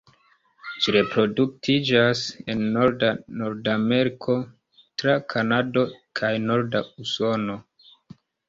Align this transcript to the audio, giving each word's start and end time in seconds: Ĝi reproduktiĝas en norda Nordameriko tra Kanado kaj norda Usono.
Ĝi 0.83 0.93
reproduktiĝas 0.95 2.23
en 2.55 2.63
norda 2.79 3.11
Nordameriko 3.41 4.39
tra 5.03 5.17
Kanado 5.35 5.87
kaj 6.23 6.33
norda 6.51 6.83
Usono. 7.05 7.61